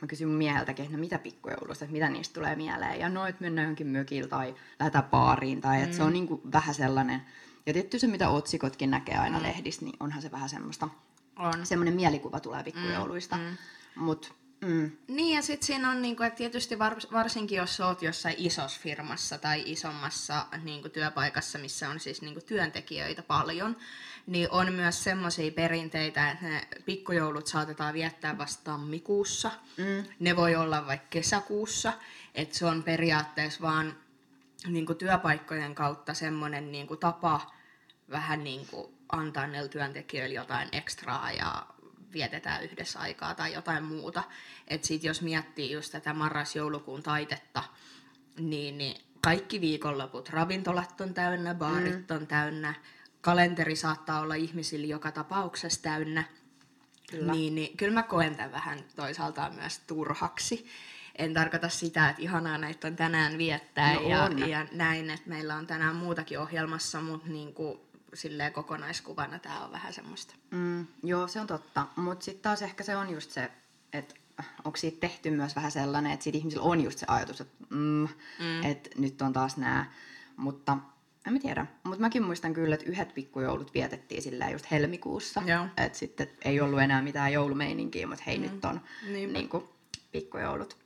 mä 0.00 0.06
kysyin 0.08 0.28
mun 0.28 0.38
mieheltäkin, 0.38 0.84
että 0.84 0.96
no 0.96 1.00
mitä 1.00 1.18
pikkujoulusta, 1.18 1.84
että 1.84 1.92
mitä 1.92 2.08
niistä 2.08 2.34
tulee 2.34 2.56
mieleen. 2.56 3.00
Ja 3.00 3.08
no, 3.08 3.26
että 3.26 3.42
mennään 3.42 3.64
johonkin 3.64 3.86
mökillä 3.86 4.28
tai 4.28 4.54
lähdetään 4.80 5.04
baariin. 5.04 5.60
Tai 5.60 5.76
että 5.76 5.88
mm. 5.88 5.96
se 5.96 6.02
on 6.02 6.08
mm. 6.08 6.12
niin 6.12 6.28
kuin 6.28 6.40
vähän 6.52 6.74
sellainen. 6.74 7.22
Ja 7.66 7.72
tietty 7.72 7.98
se, 7.98 8.06
mitä 8.06 8.28
otsikotkin 8.28 8.90
näkee 8.90 9.16
aina 9.16 9.38
mm. 9.38 9.42
lehdissä, 9.42 9.84
niin 9.84 9.96
onhan 10.00 10.22
se 10.22 10.30
vähän 10.30 10.48
semmoista. 10.48 10.88
On. 11.36 11.66
Semmoinen 11.66 11.94
mielikuva 11.94 12.40
tulee 12.40 12.62
pikkujouluista. 12.62 13.36
Mm. 13.36 13.42
Mm. 13.42 13.56
Mut, 14.02 14.34
mm. 14.60 14.90
Niin 15.08 15.36
ja 15.36 15.42
sitten 15.42 15.66
siinä 15.66 15.90
on, 15.90 16.02
niinku, 16.02 16.22
että 16.22 16.36
tietysti 16.36 16.78
varsinkin 17.12 17.56
jos 17.56 17.80
oot 17.80 18.02
jossain 18.02 18.34
isossa 18.38 18.80
firmassa 18.80 19.38
tai 19.38 19.62
isommassa 19.66 20.46
niinku, 20.62 20.88
työpaikassa, 20.88 21.58
missä 21.58 21.88
on 21.88 22.00
siis 22.00 22.22
niinku, 22.22 22.40
työntekijöitä 22.40 23.22
paljon, 23.22 23.76
niin 24.26 24.50
on 24.50 24.72
myös 24.72 25.04
semmoisia 25.04 25.52
perinteitä, 25.52 26.30
että 26.30 26.46
ne 26.46 26.68
pikkujoulut 26.84 27.46
saatetaan 27.46 27.94
viettää 27.94 28.38
vasta 28.38 28.64
tammikuussa. 28.64 29.50
Mm. 29.76 30.04
Ne 30.20 30.36
voi 30.36 30.56
olla 30.56 30.86
vaikka 30.86 31.06
kesäkuussa. 31.10 31.92
Että 32.34 32.58
se 32.58 32.66
on 32.66 32.82
periaatteessa 32.82 33.60
vaan 33.60 33.96
niin 34.66 34.86
kuin 34.86 34.98
työpaikkojen 34.98 35.74
kautta 35.74 36.14
semmoinen 36.14 36.72
niin 36.72 36.86
kuin 36.86 37.00
tapa 37.00 37.54
vähän 38.10 38.44
niin 38.44 38.66
kuin 38.66 38.94
antaa 39.12 39.46
niille 39.46 39.68
työntekijöille 39.68 40.34
jotain 40.34 40.68
ekstraa 40.72 41.32
ja 41.32 41.66
vietetään 42.12 42.64
yhdessä 42.64 42.98
aikaa 42.98 43.34
tai 43.34 43.52
jotain 43.52 43.84
muuta. 43.84 44.22
Että 44.68 44.86
sit 44.86 45.04
jos 45.04 45.22
miettii 45.22 45.72
just 45.72 45.92
tätä 45.92 46.14
marras-joulukuun 46.14 47.02
taitetta, 47.02 47.62
niin, 48.38 48.78
niin 48.78 49.00
kaikki 49.20 49.60
viikonloput, 49.60 50.28
ravintolat 50.28 51.00
on 51.00 51.14
täynnä, 51.14 51.54
baarit 51.54 52.08
mm. 52.08 52.16
on 52.16 52.26
täynnä, 52.26 52.74
kalenteri 53.20 53.76
saattaa 53.76 54.20
olla 54.20 54.34
ihmisillä 54.34 54.86
joka 54.86 55.12
tapauksessa 55.12 55.82
täynnä, 55.82 56.24
kyllä. 57.10 57.32
Niin, 57.32 57.54
niin 57.54 57.76
kyllä 57.76 57.94
mä 57.94 58.02
koen 58.02 58.36
tämän 58.36 58.52
vähän 58.52 58.84
toisaalta 58.96 59.50
myös 59.50 59.78
turhaksi. 59.78 60.66
En 61.18 61.34
tarkoita 61.34 61.68
sitä, 61.68 62.08
että 62.08 62.22
ihanaa 62.22 62.58
näitä 62.58 62.86
on 62.86 62.96
tänään 62.96 63.38
viettää 63.38 63.94
no 63.94 64.00
ja, 64.00 64.30
ja 64.46 64.66
näin, 64.72 65.10
että 65.10 65.28
meillä 65.28 65.54
on 65.54 65.66
tänään 65.66 65.96
muutakin 65.96 66.38
ohjelmassa, 66.38 67.00
mutta 67.00 67.28
niin 67.28 67.54
kuin, 67.54 67.80
silleen 68.14 68.52
kokonaiskuvana 68.52 69.38
tämä 69.38 69.64
on 69.64 69.72
vähän 69.72 69.92
semmoista. 69.92 70.34
Mm, 70.50 70.86
joo, 71.02 71.28
se 71.28 71.40
on 71.40 71.46
totta. 71.46 71.86
Mutta 71.96 72.24
sitten 72.24 72.42
taas 72.42 72.62
ehkä 72.62 72.84
se 72.84 72.96
on 72.96 73.10
just 73.10 73.30
se, 73.30 73.50
että 73.92 74.14
onko 74.64 74.76
siitä 74.76 75.00
tehty 75.00 75.30
myös 75.30 75.56
vähän 75.56 75.72
sellainen, 75.72 76.12
että 76.12 76.24
siitä 76.24 76.38
ihmisillä 76.38 76.62
on 76.62 76.80
just 76.80 76.98
se 76.98 77.06
ajatus, 77.08 77.40
että 77.40 77.64
mm, 77.70 78.08
mm. 78.38 78.64
et 78.64 78.90
nyt 78.98 79.22
on 79.22 79.32
taas 79.32 79.56
nämä. 79.56 79.86
Mutta 80.36 80.78
en 81.26 81.32
mä 81.32 81.38
tiedä, 81.38 81.66
mutta 81.82 82.00
mäkin 82.00 82.22
muistan 82.22 82.54
kyllä, 82.54 82.74
että 82.74 82.90
yhdet 82.90 83.14
pikkujoulut 83.14 83.74
vietettiin 83.74 84.22
sillä 84.22 84.50
just 84.50 84.70
helmikuussa. 84.70 85.42
Että 85.76 85.98
sitten 85.98 86.28
ei 86.44 86.60
ollut 86.60 86.80
enää 86.80 87.02
mitään 87.02 87.32
joulumeininkiä, 87.32 88.06
mutta 88.06 88.24
hei 88.26 88.38
mm. 88.38 88.42
nyt 88.42 88.64
on 88.64 88.80
niin 89.32 89.48
kuin, 89.48 89.64
pikkujoulut. 90.12 90.76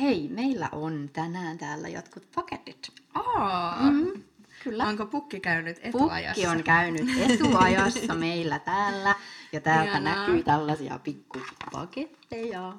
Hei, 0.00 0.28
meillä 0.28 0.68
on 0.72 1.10
tänään 1.12 1.58
täällä 1.58 1.88
jotkut 1.88 2.28
paketit. 2.34 2.88
Aa, 3.14 3.90
mm, 3.90 4.22
kyllä. 4.64 4.84
Onko 4.84 5.06
pukki 5.06 5.40
käynyt 5.40 5.76
etuajassa? 5.82 6.34
Pukki 6.34 6.46
on 6.46 6.62
käynyt 6.62 7.08
etuajassa 7.30 8.14
meillä 8.14 8.58
täällä. 8.58 9.14
Ja 9.52 9.60
täältä 9.60 9.92
Hienoa. 9.92 10.14
näkyy 10.14 10.42
tällaisia 10.42 10.98
pikkupaketteja. 10.98 12.72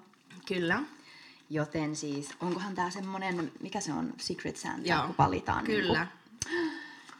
Kyllä. 0.47 0.83
Joten 1.49 1.95
siis, 1.95 2.29
onkohan 2.39 2.75
tämä 2.75 2.89
semmonen, 2.89 3.51
mikä 3.61 3.79
se 3.81 3.93
on, 3.93 4.13
Secret 4.17 4.57
Santa, 4.57 4.89
Joo, 4.89 5.05
kun 5.05 5.15
palitaan? 5.15 5.63
Kyllä. 5.63 5.99
Niin 5.99 6.09
kuin, 6.47 6.73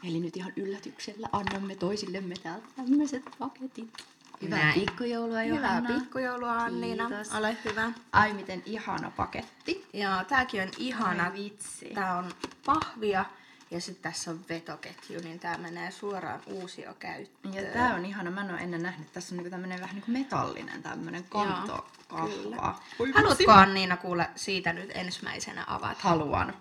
Eli 0.03 0.19
nyt 0.19 0.37
ihan 0.37 0.53
yllätyksellä 0.55 1.29
annamme 1.31 1.75
toisillemme 1.75 2.35
täältä 2.43 2.67
tämmöiset 2.75 3.23
paketit. 3.39 3.93
Hyvää 4.41 4.59
Näin. 4.59 4.79
pikkujoulua 4.79 5.43
Johanna. 5.43 5.81
Hyvää 5.81 5.99
pikkujoulua 5.99 6.57
Anniina. 6.57 7.07
Kiitos. 7.07 7.31
Ole 7.33 7.57
hyvä. 7.65 7.91
Ai 8.11 8.33
miten 8.33 8.63
ihana 8.65 9.11
paketti. 9.17 9.85
Joo, 9.93 10.23
tääkin 10.27 10.61
on 10.61 10.69
ihana. 10.77 11.23
Ai 11.23 11.33
vitsi. 11.33 11.91
Tää 11.93 12.17
on 12.17 12.31
pahvia 12.65 13.25
Ja 13.73 13.81
sitten 13.81 14.11
tässä 14.11 14.31
on 14.31 14.39
vetoketju, 14.49 15.19
niin 15.23 15.39
tämä 15.39 15.57
menee 15.57 15.91
suoraan 15.91 16.39
uusio 16.45 16.93
käyttöön. 16.99 17.53
Ja 17.53 17.63
tää 17.63 17.95
on 17.95 18.05
ihana, 18.05 18.31
mä 18.31 18.41
en 18.41 18.51
ole 18.51 18.59
ennen 18.59 18.83
nähnyt. 18.83 19.13
Tässä 19.13 19.35
on 19.35 19.37
niinku 19.37 19.51
tämmönen 19.51 19.81
vähän 19.81 19.95
niinku 19.95 20.11
metallinen 20.11 20.83
tämmönen 20.83 21.23
kanto 21.23 21.85
kahva. 22.07 22.79
Haluatko 23.13 23.51
Anniina 23.51 23.97
kuule 23.97 24.29
siitä 24.35 24.73
nyt 24.73 24.91
ensimmäisenä 24.93 25.63
avata? 25.67 25.99
Haluan. 25.99 26.53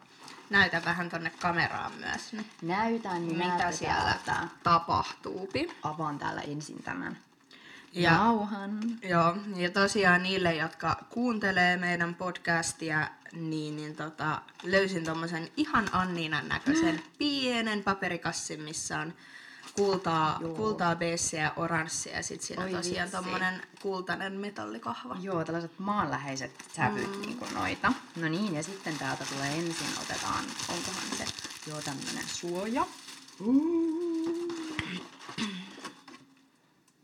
Näytä 0.50 0.82
vähän 0.84 1.10
tonne 1.10 1.32
kameraan 1.40 1.92
myös, 1.92 2.32
niin 2.32 2.46
Näytän, 2.62 3.28
niin 3.28 3.38
mitä 3.38 3.72
siellä 3.72 4.14
täältä. 4.26 4.48
tapahtuupi. 4.62 5.76
Avaan 5.82 6.18
täällä 6.18 6.40
ensin 6.40 6.82
tämän 6.82 7.18
Ja- 7.92 8.16
nauhan. 8.16 8.80
Joo, 9.02 9.36
ja 9.56 9.70
tosiaan 9.70 10.22
niille, 10.22 10.54
jotka 10.54 10.96
kuuntelee 11.10 11.76
meidän 11.76 12.14
podcastia, 12.14 13.08
niin, 13.32 13.76
niin 13.76 13.96
tota, 13.96 14.42
löysin 14.62 15.04
tommosen 15.04 15.48
ihan 15.56 15.88
Anniinan 15.92 16.48
näköisen 16.48 17.02
pienen 17.18 17.82
paperikassin, 17.82 18.60
missä 18.60 18.98
on 18.98 19.14
kultaa, 19.76 20.38
Joo. 20.40 20.54
kultaa 20.54 20.96
beessiä 20.96 21.42
ja 21.42 21.52
oranssia, 21.56 22.16
ja 22.16 22.22
sit 22.22 22.42
siinä 22.42 22.62
on 22.62 22.68
Oi 22.68 22.74
tosiaan 22.74 23.10
tommonen 23.10 23.62
kultainen 23.82 24.32
metallikahva. 24.32 25.16
Joo, 25.20 25.44
tällaiset 25.44 25.78
maanläheiset 25.78 26.50
sävyt 26.76 27.16
mm. 27.16 27.20
niin 27.20 27.36
kuin 27.36 27.54
noita. 27.54 27.92
No 28.16 28.28
niin, 28.28 28.54
ja 28.54 28.62
sitten 28.62 28.98
täältä 28.98 29.24
tulee 29.34 29.52
ensin, 29.58 29.86
otetaan, 30.02 30.44
onkohan 30.68 31.02
se 31.18 31.24
joo 31.70 31.82
tämmönen 31.82 32.24
suoja. 32.26 32.86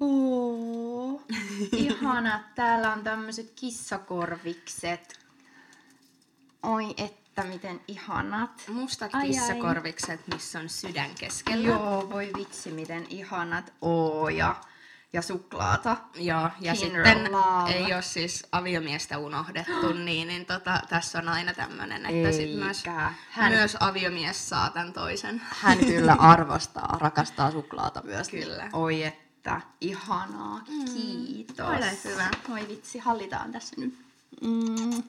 Oo, 0.01 1.23
ihana. 1.73 2.41
Täällä 2.55 2.93
on 2.93 3.05
tämmöiset 3.05 3.51
kissakorvikset. 3.57 5.19
Oi 6.63 6.95
että 6.97 7.45
miten 7.45 7.81
ihanat. 7.89 8.51
Mustat 8.69 9.15
Ai 9.15 9.21
ai. 9.23 9.29
kissakorvikset, 9.29 10.21
missä 10.35 10.59
on 10.61 10.69
sydän 10.69 11.11
keskellä. 11.21 11.69
Joo, 11.69 12.11
voi 12.11 12.31
vitsi 12.39 12.71
miten 12.71 13.07
ihanat. 13.09 13.73
Oo, 13.83 14.29
ja, 14.29 14.57
ja 15.13 15.23
suklaata. 15.23 15.97
Joo, 16.15 16.49
ja 16.61 16.75
Kinder 16.75 17.07
sitten 17.07 17.33
Love. 17.33 17.71
ei 17.73 17.95
ole 17.95 18.03
siis 18.03 18.47
aviomiestä 18.53 19.19
unohdettu, 19.19 19.93
niin, 20.05 20.29
niin 20.29 20.47
tota, 20.47 20.81
tässä 20.89 21.19
on 21.19 21.29
aina 21.29 21.55
tämmöinen, 21.55 22.07
että 22.07 22.33
sit 22.33 22.55
myös. 22.59 22.85
Hän- 23.31 23.53
myös 23.53 23.77
aviomies 23.81 24.49
saa 24.49 24.71
tämän 24.71 24.93
toisen. 24.93 25.43
Hän 25.51 25.79
kyllä 25.79 26.13
arvostaa, 26.19 26.97
rakastaa 27.01 27.51
suklaata 27.51 28.03
myös. 28.05 28.33
niin 28.33 28.45
Kyllä. 28.45 28.71
Oi 28.73 29.03
että, 29.05 29.28
ihanaa, 29.81 30.61
kiitos. 30.95 31.67
ole 31.67 31.99
hyvä. 32.05 32.31
Oi 32.49 32.69
vitsi, 32.69 32.99
hallitaan 32.99 33.53
tässä 33.53 33.77
nyt. 33.79 33.95
Mm. 34.43 35.03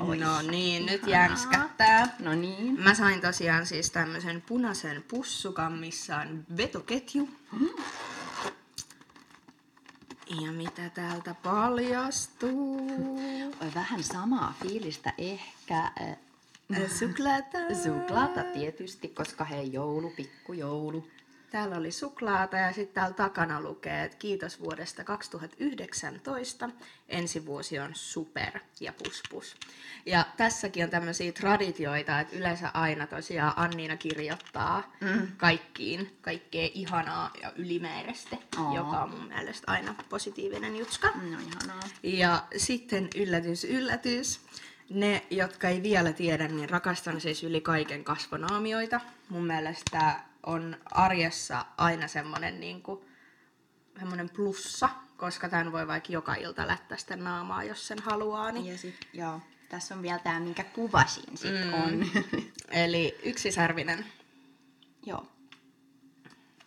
Oi, 0.00 0.16
no 0.16 0.42
niin, 0.42 0.86
nyt 0.86 1.06
ihanaa. 1.06 1.26
jänskättää. 1.28 2.16
No 2.18 2.34
niin. 2.34 2.80
Mä 2.80 2.94
sain 2.94 3.20
tosiaan 3.20 3.66
siis 3.66 3.90
tämmöisen 3.90 4.42
punaisen 4.42 5.04
pussukan, 5.08 5.72
missä 5.72 6.16
on 6.16 6.44
vetoketju. 6.56 7.28
Ja 10.44 10.52
mitä 10.52 10.90
täältä 10.90 11.34
paljastuu? 11.34 12.90
Oi, 13.62 13.74
vähän 13.74 14.04
samaa 14.04 14.54
fiilistä 14.62 15.12
ehkä. 15.18 15.92
Äh, 16.00 16.16
Suklaata. 16.98 17.58
suklaata 17.84 18.44
tietysti, 18.44 19.08
koska 19.08 19.44
hei 19.44 19.72
joulu, 19.72 20.10
pikkujoulu. 20.10 21.08
Täällä 21.50 21.76
oli 21.76 21.90
suklaata 21.90 22.56
ja 22.56 22.72
sitten 22.72 22.94
täällä 22.94 23.14
takana 23.14 23.60
lukee, 23.60 24.04
että 24.04 24.16
kiitos 24.16 24.60
vuodesta 24.60 25.04
2019. 25.04 26.70
Ensi 27.08 27.46
vuosi 27.46 27.78
on 27.78 27.90
super 27.94 28.60
ja 28.80 28.92
pus 28.92 29.22
pus. 29.30 29.56
Ja 30.06 30.26
tässäkin 30.36 30.84
on 30.84 30.90
tämmöisiä 30.90 31.32
traditioita, 31.32 32.20
että 32.20 32.36
yleensä 32.36 32.70
aina 32.74 33.06
tosiaan 33.06 33.52
Anniina 33.56 33.96
kirjoittaa 33.96 34.92
mm. 35.00 35.28
kaikkiin 35.36 36.16
kaikkea 36.22 36.68
ihanaa 36.74 37.30
ja 37.42 37.52
ylimääräistä, 37.56 38.36
Aa. 38.56 38.74
joka 38.74 39.02
on 39.02 39.10
mun 39.10 39.28
mielestä 39.28 39.72
aina 39.72 39.94
positiivinen 40.08 40.76
jutska. 40.76 41.08
No 41.08 41.38
ihanaa. 41.38 41.82
Ja 42.02 42.44
sitten 42.56 43.08
yllätys, 43.16 43.64
yllätys. 43.64 44.40
Ne, 44.90 45.26
jotka 45.30 45.68
ei 45.68 45.82
vielä 45.82 46.12
tiedä, 46.12 46.48
niin 46.48 46.70
rakastan 46.70 47.20
siis 47.20 47.44
yli 47.44 47.60
kaiken 47.60 48.04
kasvonaamioita. 48.04 49.00
Mun 49.28 49.46
mielestä 49.46 50.20
on 50.46 50.76
arjessa 50.84 51.66
aina 51.76 52.08
semmonen 52.08 52.60
niinku, 52.60 53.04
semmonen 53.98 54.30
plussa, 54.30 54.88
koska 55.16 55.48
tämän 55.48 55.72
voi 55.72 55.86
vaikka 55.86 56.12
joka 56.12 56.34
ilta 56.34 56.66
lättästä 56.66 57.16
naamaa, 57.16 57.64
jos 57.64 57.86
sen 57.86 57.98
haluaa. 57.98 58.52
Niin. 58.52 58.66
Ja 58.66 58.78
sit, 58.78 59.08
joo, 59.12 59.40
tässä 59.68 59.94
on 59.94 60.02
vielä 60.02 60.18
tää, 60.18 60.40
minkä 60.40 60.64
kuvasin 60.64 61.36
sit 61.36 61.52
mm. 61.64 61.74
on. 61.74 62.06
Eli 62.84 63.18
yksisarvinen. 63.22 64.06
joo. 65.06 65.26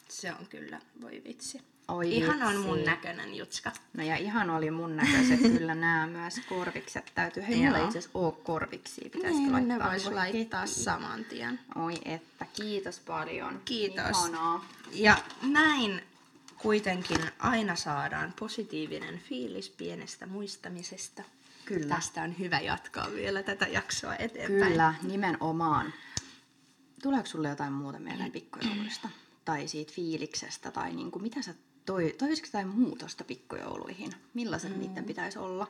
Se 0.10 0.32
on 0.32 0.48
kyllä, 0.50 0.80
voi 1.02 1.22
vitsi. 1.26 1.73
Oi 1.88 2.16
Ihan 2.16 2.44
on 2.44 2.58
mun 2.58 2.84
näköinen 2.84 3.36
jutska. 3.36 3.72
No 3.94 4.04
ja 4.04 4.16
ihan 4.18 4.50
oli 4.50 4.72
mun 4.72 4.96
näköiset 4.96 5.40
kyllä 5.58 5.76
nämä 5.76 6.08
myös 6.08 6.42
korvikset 6.50 7.12
täytyy. 7.16 7.44
Hei, 7.48 7.58
mulla 7.58 7.78
ei 7.78 7.86
itse 7.86 8.00
asiassa 8.00 8.20
ole 8.20 8.34
korviksia. 8.44 9.10
Pitäisikö 9.10 9.38
Niin, 9.38 9.52
laittaa? 9.52 9.78
ne 9.78 9.92
vois 9.92 10.06
Voi 10.06 10.14
laittaa 10.14 10.66
saman 10.66 11.26
tien. 11.26 11.60
Oi 11.76 11.94
että, 12.06 12.46
kiitos 12.54 13.00
paljon. 13.00 13.62
Kiitos. 13.66 14.18
Ihanaa. 14.18 14.66
Ja 14.92 15.18
näin 15.42 16.02
kuitenkin 16.58 17.20
aina 17.40 17.76
saadaan 17.76 18.34
positiivinen 18.40 19.20
fiilis 19.20 19.70
pienestä 19.70 20.26
muistamisesta. 20.26 21.24
Kyllä. 21.66 21.96
Tästä 21.96 22.22
on 22.22 22.40
hyvä 22.40 22.60
jatkaa 22.60 23.12
vielä 23.12 23.44
tätä 23.44 23.68
jaksoa 23.68 24.16
eteenpäin. 24.16 24.72
Kyllä, 24.72 24.94
nimenomaan. 25.02 25.94
Tuleeko 27.04 27.26
sulle 27.26 27.50
jotain 27.50 27.74
muuta 27.74 28.00
mieleen 28.00 28.32
pikkujouluista? 28.32 29.10
tai 29.46 29.68
siitä 29.68 29.92
fiiliksestä? 29.94 30.72
Tai 30.72 30.94
niinku, 30.94 31.20
mitä 31.20 31.42
sä 31.42 31.54
toi, 31.86 32.16
toisiko 32.18 32.48
jotain 32.48 32.68
muutosta 32.68 33.24
pikkujouluihin? 33.24 34.12
Millaiset 34.34 34.74
mm. 34.74 34.80
niiden 34.80 35.04
pitäisi 35.04 35.40
olla? 35.40 35.68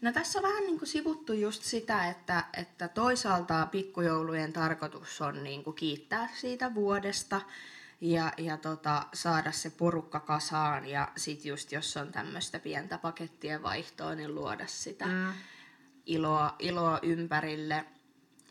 No 0.00 0.12
tässä 0.12 0.38
on 0.38 0.42
vähän 0.42 0.64
niin 0.64 0.78
kuin 0.78 0.88
sivuttu 0.88 1.32
just 1.32 1.62
sitä, 1.62 2.08
että, 2.08 2.44
että 2.56 2.88
toisaalta 2.88 3.66
pikkujoulujen 3.70 4.52
tarkoitus 4.52 5.20
on 5.20 5.44
niin 5.44 5.64
kuin 5.64 5.76
kiittää 5.76 6.28
siitä 6.34 6.74
vuodesta 6.74 7.40
ja, 8.00 8.32
ja 8.38 8.56
tota, 8.56 9.06
saada 9.14 9.52
se 9.52 9.70
porukka 9.70 10.20
kasaan 10.20 10.86
ja 10.86 11.08
sit 11.16 11.44
just 11.44 11.72
jos 11.72 11.96
on 11.96 12.12
tämmöistä 12.12 12.58
pientä 12.58 12.98
pakettien 12.98 13.62
vaihtoa, 13.62 14.14
niin 14.14 14.34
luoda 14.34 14.66
sitä 14.66 15.06
Mm. 15.06 15.32
iloa, 16.06 16.56
iloa 16.58 16.98
ympärille. 17.02 17.84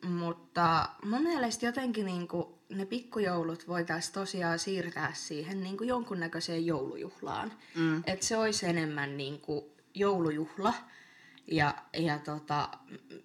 Mutta 0.06 0.90
mun 1.06 1.24
mielestä 1.24 1.66
jotenkin 1.66 2.06
niin 2.06 2.28
kuin 2.28 2.48
ne 2.72 2.86
pikkujoulut 2.86 3.68
voitaisiin 3.68 4.14
tosiaan 4.14 4.60
siirtää 4.60 5.14
siihen 5.14 5.64
niin 5.64 5.78
kuin 5.78 5.88
jonkunnäköiseen 5.88 6.66
joulujuhlaan. 6.66 7.52
Mm. 7.76 8.04
Että 8.08 8.26
se 8.26 8.38
olisi 8.38 8.66
enemmän 8.66 9.18
niin 9.18 9.40
kuin 9.40 9.66
joulujuhla 9.94 10.74
ja, 11.48 11.76
ja 11.94 12.20
tota, 12.20 12.70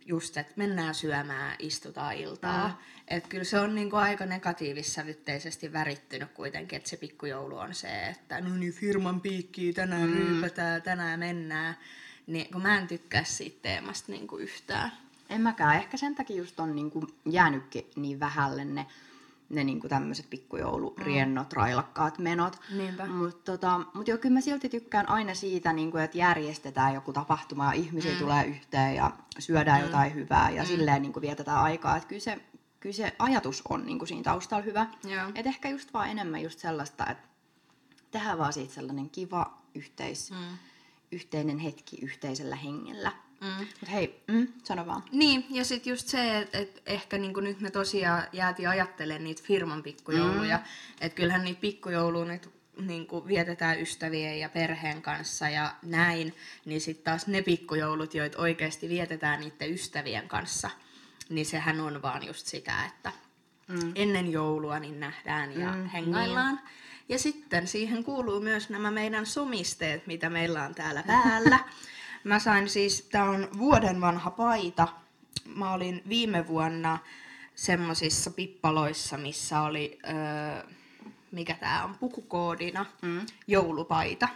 just, 0.07 0.37
että 0.37 0.53
mennään 0.57 0.95
syömään, 0.95 1.57
istutaan 1.59 2.15
iltaa. 2.17 2.69
Mm. 2.69 2.75
Että 3.09 3.29
kyllä 3.29 3.45
se 3.45 3.61
on 3.61 3.75
niin 3.75 3.91
kuin 3.91 4.01
aika 4.01 4.27
negatiivissävytteisesti 4.27 5.73
värittynyt 5.73 6.31
kuitenkin, 6.31 6.77
että 6.77 6.89
se 6.89 6.97
pikkujoulu 6.97 7.59
on 7.59 7.75
se, 7.75 8.07
että 8.07 8.41
no 8.41 8.57
niin 8.57 8.73
firman 8.73 9.21
piikkiä, 9.21 9.73
tänään 9.73 10.11
mm. 10.11 10.17
ryypätään, 10.17 10.83
tänään 10.83 11.19
mennään. 11.19 11.77
Niin 12.27 12.53
kun 12.53 12.63
mä 12.63 12.79
en 12.79 12.87
tykkää 12.87 13.25
siitä 13.25 13.59
teemasta 13.63 14.13
niin 14.13 14.27
kuin 14.27 14.43
yhtään. 14.43 14.93
En 15.31 15.41
mäkään. 15.41 15.77
Ehkä 15.77 15.97
sen 15.97 16.15
takia 16.15 16.37
just 16.37 16.61
on 16.61 16.77
niinku 16.77 17.07
jäänytkin 17.31 17.91
niin 17.97 18.21
vähälle 18.21 18.65
ne, 18.65 18.87
ne 19.49 19.65
niinku 19.65 19.89
tämmöiset 19.89 20.31
pikkujouluriennot, 20.31 21.53
railakkaat 21.53 22.19
menot. 22.19 22.61
Mutta 23.09 23.53
tota, 23.53 23.81
mut 23.95 24.09
joo, 24.09 24.19
kyllä 24.19 24.35
mä 24.35 24.41
silti 24.41 24.69
tykkään 24.69 25.09
aina 25.09 25.35
siitä, 25.35 25.73
niinku, 25.73 25.97
että 25.97 26.19
järjestetään 26.19 26.95
joku 26.95 27.13
tapahtuma 27.13 27.65
ja 27.65 27.73
ihmisiä 27.73 28.13
mm. 28.13 28.19
tulee 28.19 28.45
yhteen 28.45 28.95
ja 28.95 29.11
syödään 29.39 29.81
mm. 29.81 29.87
jotain 29.87 30.15
hyvää 30.15 30.51
ja 30.51 30.63
mm. 30.63 30.67
silleen 30.67 31.03
niinku 31.03 31.21
vietetään 31.21 31.59
aikaa. 31.59 31.97
Et 31.97 32.05
kyllä, 32.05 32.21
se, 32.21 32.41
kyllä 32.81 32.93
se 32.93 33.17
ajatus 33.19 33.63
on 33.69 33.87
niinku 33.87 34.07
siinä 34.07 34.23
taustalla 34.23 34.65
hyvä. 34.65 34.87
Joo. 35.05 35.31
Et 35.35 35.47
ehkä 35.47 35.69
just 35.69 35.95
vaan 35.95 36.11
enemmän 36.11 36.43
just 36.43 36.59
sellaista, 36.59 37.07
että 37.07 37.29
tehdään 38.11 38.39
vaan 38.39 38.53
siitä 38.53 38.75
sellainen 38.75 39.11
kiva 39.11 39.59
yhteis, 39.75 40.31
mm. 40.31 40.59
yhteinen 41.13 41.59
hetki 41.59 41.99
yhteisellä 42.03 42.57
hengellä. 42.57 43.13
Mm. 43.41 43.67
Mut 43.81 43.91
hei, 43.93 44.23
mm, 44.29 44.49
sano 44.65 44.87
vaan. 44.87 45.03
Niin, 45.13 45.47
ja 45.51 45.65
sitten 45.65 45.91
just 45.91 46.09
se, 46.09 46.39
että 46.39 46.59
et 46.59 46.83
ehkä 46.87 47.19
niinku 47.19 47.41
nyt 47.41 47.61
me 47.61 47.71
tosiaan 47.71 48.23
jäätiin 48.33 48.69
ajattelemaan 48.69 49.25
niitä 49.25 49.43
firman 49.45 49.83
pikkujouluja. 49.83 50.57
Mm. 50.57 50.65
Että 51.01 51.17
kyllähän 51.17 51.45
niitä 51.45 51.61
pikkujouluja 51.61 52.33
nyt 52.33 52.51
niinku 52.81 53.27
vietetään 53.27 53.81
ystävien 53.81 54.41
ja 54.41 54.49
perheen 54.49 55.03
kanssa 55.03 55.49
ja 55.49 55.75
näin. 55.83 56.35
Niin 56.65 56.81
sitten 56.81 57.05
taas 57.05 57.27
ne 57.27 57.43
pikkujoulut, 57.43 58.15
joita 58.15 58.39
oikeasti 58.39 58.89
vietetään 58.89 59.41
niiden 59.41 59.73
ystävien 59.73 60.29
kanssa, 60.29 60.71
niin 61.29 61.47
sehän 61.47 61.81
on 61.81 62.03
vaan 62.03 62.27
just 62.27 62.47
sitä, 62.47 62.85
että 62.87 63.13
mm. 63.69 63.93
ennen 63.95 64.33
joulua 64.33 64.79
niin 64.79 65.01
nähdään 65.01 65.61
ja 65.61 65.73
mm, 65.73 65.87
hengaillaan. 65.87 66.55
Niin. 66.55 66.67
Ja 67.09 67.19
sitten 67.19 67.67
siihen 67.67 68.05
kuuluu 68.05 68.41
myös 68.41 68.71
nämä 68.71 68.91
meidän 68.91 69.27
somisteet, 69.27 70.07
mitä 70.07 70.31
meillä 70.31 70.63
on 70.63 70.75
täällä 70.75 71.03
päällä. 71.03 71.59
Mä 72.27 72.39
sain 72.39 72.69
siis, 72.69 73.09
tää 73.13 73.25
on 73.25 73.49
vuoden 73.59 74.01
vanha 74.01 74.31
paita. 74.31 74.89
Mä 75.55 75.73
olin 75.73 76.03
viime 76.09 76.47
vuonna 76.47 76.99
semmosissa 77.55 78.31
pippaloissa, 78.31 79.17
missä 79.17 79.61
oli, 79.61 79.99
öö, 80.09 80.71
mikä 81.33 81.55
tää 81.55 81.85
on, 81.85 81.97
pukukoodina, 81.99 82.87
mm. 83.03 83.27
joulupaita. 83.47 84.29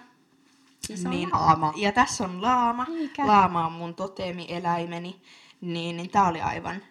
Siis 0.81 1.07
on 1.07 1.33
laama. 1.33 1.73
Ja 1.77 1.93
tässä 1.93 2.25
on 2.25 2.43
laama. 2.43 2.87
Eikä. 3.01 3.27
Laama 3.27 3.67
on 3.67 3.73
mun 3.73 3.95
toteemieläimeni. 3.95 5.21
Niin, 5.61 5.97
niin 5.97 6.11
tää 6.11 6.29
oli 6.29 6.41
aivan 6.41 6.83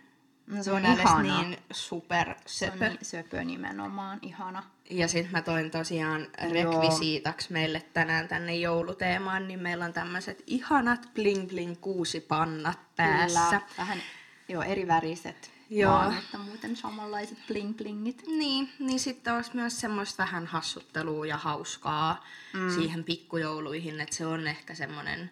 se 0.61 0.71
on 0.71 0.81
mun 0.81 0.89
mielestä 0.89 1.09
ihana. 1.09 1.41
niin 1.41 1.57
super 1.71 2.35
Se 2.45 2.65
on 2.65 2.71
söpö. 2.71 2.89
niin 2.89 3.05
söpö 3.05 3.43
nimenomaan, 3.43 4.19
ihana. 4.21 4.63
Ja 4.89 5.07
sitten 5.07 5.31
mä 5.31 5.41
toin 5.41 5.71
tosiaan 5.71 6.27
rekvisiitaksi 6.51 7.53
meille 7.53 7.85
tänään 7.93 8.27
tänne 8.27 8.55
jouluteemaan, 8.55 9.47
niin 9.47 9.59
meillä 9.59 9.85
on 9.85 9.93
tämmöiset 9.93 10.43
ihanat 10.47 11.09
bling 11.13 11.47
bling 11.47 11.75
kuusi 11.81 12.19
pannat 12.19 12.79
päässä. 12.95 13.49
Kyllä, 13.49 13.61
vähän 13.77 14.01
joo, 14.49 14.63
eri 14.63 14.87
väriset. 14.87 15.51
Joo. 15.69 15.91
Vaan, 15.91 16.13
mutta 16.13 16.37
muuten 16.37 16.75
samanlaiset 16.75 17.37
bling 17.47 17.77
blingit. 17.77 18.23
Niin, 18.27 18.69
niin 18.79 18.99
sitten 18.99 19.33
olisi 19.35 19.51
myös 19.53 19.79
semmoista 19.79 20.23
vähän 20.23 20.47
hassuttelua 20.47 21.25
ja 21.25 21.37
hauskaa 21.37 22.25
mm. 22.53 22.75
siihen 22.75 23.03
pikkujouluihin, 23.03 24.01
että 24.01 24.15
se 24.15 24.25
on 24.25 24.47
ehkä 24.47 24.75
semmoinen, 24.75 25.31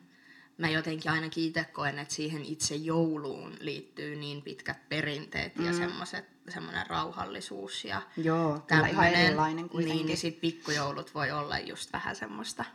mä 0.58 0.70
jotenkin 0.70 1.12
ainakin 1.12 1.44
itse 1.44 1.64
koen, 1.64 2.00
että 2.00 2.14
siihen 2.14 2.46
itse 2.46 2.76
jouluun 2.76 3.54
liittyy 3.60 4.16
niin 4.16 4.42
pitkät 4.42 4.90
perinteet 4.90 5.56
mm. 5.56 5.66
ja 5.66 5.74
semmoiset, 5.74 6.26
semmoinen 6.50 6.88
rauhallisuus 6.88 7.86
ja 7.86 8.02
Joo, 8.18 8.60
kyllä 8.68 8.88
ihan 8.88 9.08
erilainen 9.08 9.70
kuitenkin. 9.70 9.98
Niin, 9.98 10.08
niin 10.08 10.18
sit 10.18 10.42
pikkujoulut 10.42 11.14
voi 11.14 11.32
olla 11.32 11.60
just 11.60 11.94
vähän 11.94 12.16
semmoista 12.16 12.66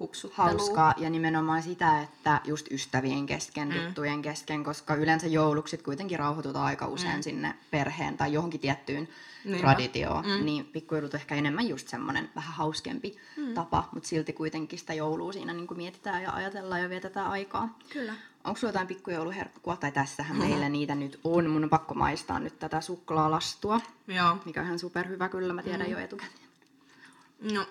hupsuttelua. 0.00 0.48
hauskaa 0.50 0.94
ja 0.96 1.10
nimenomaan 1.10 1.62
sitä, 1.62 2.02
että 2.02 2.40
just 2.44 2.66
ystävien 2.70 3.26
kesken, 3.26 3.68
mm. 3.68 3.74
tuttujen 3.74 4.22
kesken, 4.22 4.64
koska 4.64 4.94
yleensä 4.94 5.26
joulukset 5.26 5.82
kuitenkin 5.82 6.18
rauhoitutaan 6.18 6.66
aika 6.66 6.86
usein 6.86 7.16
mm. 7.16 7.22
sinne 7.22 7.54
perheen 7.70 8.16
tai 8.16 8.32
johonkin 8.32 8.60
tiettyyn 8.60 9.08
Niinpä. 9.44 9.60
traditioon, 9.60 10.26
mm. 10.26 10.44
niin 10.44 10.64
pikkujoulut 10.64 11.14
on 11.14 11.20
ehkä 11.20 11.34
enemmän 11.34 11.68
just 11.68 11.88
semmoinen 11.88 12.30
vähän 12.36 12.54
hauskempi 12.54 13.16
mm. 13.36 13.54
tapa, 13.54 13.88
mutta 13.92 14.08
silti 14.08 14.32
kuitenkin 14.32 14.78
sitä 14.78 14.94
joulua 14.94 15.32
siinä 15.32 15.52
niin 15.52 15.66
mietitään 15.76 16.22
ja 16.22 16.32
ajatellaan 16.32 16.82
ja 16.82 16.88
vietetään 16.88 17.30
aikaa. 17.30 17.78
Kyllä. 17.92 18.14
Onko 18.44 18.60
sulla 18.60 18.70
jotain 18.70 18.86
pikkujouluherkkua, 18.86 19.76
tai 19.76 19.92
tässähän 19.92 20.36
meillä 20.36 20.68
niitä 20.68 20.94
nyt 20.94 21.20
on, 21.24 21.50
mun 21.50 21.64
on 21.64 21.70
pakko 21.70 21.94
maistaa 21.94 22.38
nyt 22.38 22.58
tätä 22.58 22.80
suklaalastua, 22.80 23.80
Joo. 24.08 24.36
mikä 24.44 24.60
on 24.60 24.66
ihan 24.66 24.78
superhyvä 24.78 25.28
kyllä, 25.28 25.52
mä 25.52 25.62
tiedän 25.62 25.86
mm. 25.86 25.92
jo 25.92 25.98
etukäteen. 25.98 26.50
No, 27.52 27.66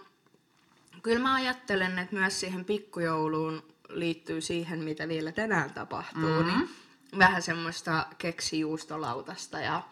kyllä 1.03 1.19
mä 1.19 1.33
ajattelen, 1.33 1.99
että 1.99 2.15
myös 2.15 2.39
siihen 2.39 2.65
pikkujouluun 2.65 3.63
liittyy 3.89 4.41
siihen, 4.41 4.79
mitä 4.79 5.07
vielä 5.07 5.31
tänään 5.31 5.73
tapahtuu, 5.73 6.21
mm-hmm. 6.21 6.47
niin 6.47 6.69
vähän 7.17 7.41
semmoista 7.41 8.05
keksijuustolautasta 8.17 9.59
ja 9.59 9.83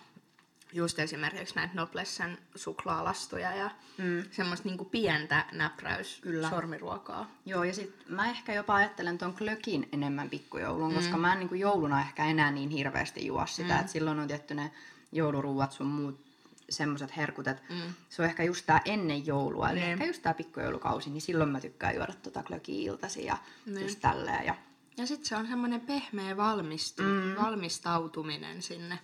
just 0.73 0.99
esimerkiksi 0.99 1.55
näitä 1.55 1.73
Noblessen 1.75 2.37
suklaalastuja 2.55 3.55
ja 3.55 3.71
mm. 3.97 4.23
semmoista 4.31 4.67
niinku 4.67 4.85
pientä 4.85 5.45
näpräys 5.51 6.19
Kyllä. 6.21 6.49
sormiruokaa. 6.49 7.31
Joo, 7.45 7.63
ja 7.63 7.73
sitten 7.73 8.15
mä 8.15 8.29
ehkä 8.29 8.53
jopa 8.53 8.75
ajattelen 8.75 9.17
ton 9.17 9.33
klökin 9.33 9.89
enemmän 9.91 10.29
pikkujouluun, 10.29 10.91
mm. 10.91 10.95
koska 10.95 11.17
mä 11.17 11.33
en 11.33 11.39
niin 11.39 11.59
jouluna 11.59 12.01
ehkä 12.01 12.25
enää 12.25 12.51
niin 12.51 12.69
hirveästi 12.69 13.25
juo 13.25 13.45
sitä, 13.45 13.73
mm. 13.73 13.79
että 13.79 13.91
silloin 13.91 14.19
on 14.19 14.27
tietty 14.27 14.53
ne 14.53 14.71
jouluruuat 15.11 15.71
sun 15.71 15.87
muut 15.87 16.26
semmoiset 16.69 17.17
herkut, 17.17 17.47
että 17.47 17.62
mm. 17.69 17.93
se 18.09 18.21
on 18.21 18.27
ehkä 18.27 18.43
just 18.43 18.65
tää 18.65 18.81
ennen 18.86 19.25
joulua, 19.25 19.69
eli 19.69 19.79
Niin. 19.79 19.91
ehkä 19.91 20.05
just 20.05 20.21
tää 20.21 20.33
pikkujoulukausi, 20.33 21.09
niin 21.09 21.21
silloin 21.21 21.50
mä 21.50 21.59
tykkään 21.62 21.95
juoda 21.95 22.13
tota 22.24 22.43
klökiä 22.43 22.91
iltasi 22.91 23.25
ja 23.25 23.38
Niin. 23.65 23.81
just 23.81 24.00
tälleen. 24.01 24.45
Ja 24.45 24.55
Ja 24.97 25.05
sitten 25.07 25.25
se 25.27 25.36
on 25.36 25.47
semmoinen 25.47 25.81
pehmeä 25.81 26.38
valmistu, 26.38 27.03
mm. 27.03 27.36
valmistautuminen 27.43 28.62
sinne 28.62 29.00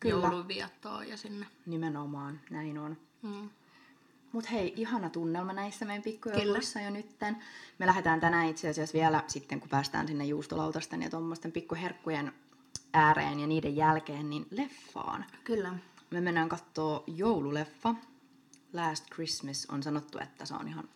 Kyllä. 0.00 0.30
ja 1.08 1.16
sinne. 1.16 1.46
nimenomaan 1.66 2.40
näin 2.50 2.78
on. 2.78 2.96
Mm. 3.22 3.50
Mut 4.32 4.50
hei, 4.50 4.72
ihana 4.76 5.10
tunnelma 5.10 5.52
näissä 5.52 5.84
meidän 5.84 6.02
pikkujouluissa 6.02 6.80
jo 6.80 6.90
nytten. 6.90 7.36
Me 7.78 7.86
lähdetään 7.86 8.20
tänään 8.20 8.48
itse 8.48 8.68
asiassa 8.68 8.94
vielä 8.98 9.24
sitten, 9.26 9.60
kun 9.60 9.68
päästään 9.68 10.06
sinne 10.06 10.24
juustolautasten 10.24 11.02
ja 11.02 11.10
tuommoisten 11.10 11.52
pikkuherkkujen 11.52 12.32
ääreen 12.92 13.40
ja 13.40 13.46
niiden 13.46 13.76
jälkeen, 13.76 14.30
niin 14.30 14.46
leffaan. 14.50 15.24
Kyllä. 15.44 15.74
Me 16.10 16.20
mennään 16.20 16.48
kattoo 16.48 17.04
joululeffa. 17.06 17.94
Last 18.72 19.06
Christmas 19.14 19.66
on 19.70 19.82
sanottu, 19.82 20.18
että 20.18 20.46
se 20.46 20.54
on 20.54 20.68
ihan 20.68 20.88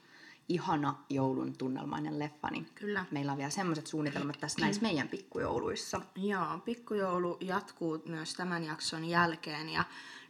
ihana 0.51 0.95
joulun 1.09 1.57
tunnelmainen 1.57 2.19
leffa, 2.19 2.49
niin 2.51 2.67
Kyllä. 2.75 3.05
meillä 3.11 3.33
on 3.33 3.39
vielä 3.39 3.51
semmoiset 3.51 3.87
suunnitelmat 3.87 4.41
tässä 4.41 4.61
näissä 4.61 4.83
meidän 4.87 5.09
pikkujouluissa. 5.09 6.01
Joo, 6.17 6.59
pikkujoulu 6.65 7.37
jatkuu 7.41 8.03
myös 8.07 8.35
tämän 8.35 8.65
jakson 8.65 9.05
jälkeen 9.05 9.69
ja 9.69 9.85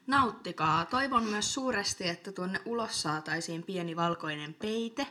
nauttikaa. 0.06 0.84
Toivon 0.84 1.24
myös 1.24 1.54
suuresti, 1.54 2.08
että 2.08 2.32
tuonne 2.32 2.60
ulos 2.64 3.02
saataisiin 3.02 3.62
pieni 3.62 3.96
valkoinen 3.96 4.54
peite. 4.54 5.06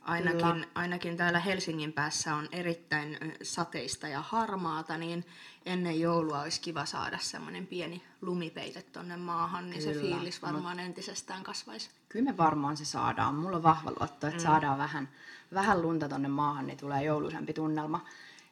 Ainakin, 0.00 0.38
Kyllä. 0.38 0.66
ainakin 0.74 1.16
täällä 1.16 1.40
Helsingin 1.40 1.92
päässä 1.92 2.34
on 2.34 2.48
erittäin 2.52 3.18
sateista 3.42 4.08
ja 4.08 4.20
harmaata, 4.20 4.96
niin 4.96 5.24
ennen 5.66 6.00
joulua 6.00 6.40
olisi 6.40 6.60
kiva 6.60 6.84
saada 6.84 7.18
semmoinen 7.18 7.66
pieni 7.66 8.02
lumipeite 8.22 8.82
tonne 8.82 9.16
maahan, 9.16 9.70
niin 9.70 9.82
se 9.82 9.92
Kyllä, 9.92 10.16
fiilis 10.16 10.42
varmaan 10.42 10.80
entisestään 10.80 11.42
kasvaisi. 11.42 11.90
Kyllä 12.08 12.30
me 12.30 12.36
varmaan 12.36 12.76
se 12.76 12.84
saadaan. 12.84 13.34
Mulla 13.34 13.56
on 13.56 13.62
vahva 13.62 13.90
luotto, 13.90 14.26
että 14.26 14.40
mm. 14.40 14.44
saadaan 14.44 14.78
vähän, 14.78 15.08
vähän 15.54 15.82
lunta 15.82 16.08
tonne 16.08 16.28
maahan, 16.28 16.66
niin 16.66 16.78
tulee 16.78 17.04
jouluisempi 17.04 17.52
tunnelma. 17.52 18.04